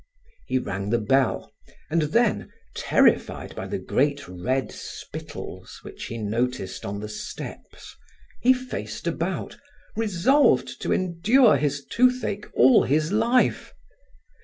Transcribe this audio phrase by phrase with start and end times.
[0.47, 1.53] He rang the bell
[1.91, 7.95] and then, terrified by the great red spittles which he noticed on the steps,
[8.41, 9.57] he faced about,
[9.95, 13.75] resolved to endure his toothache all his life.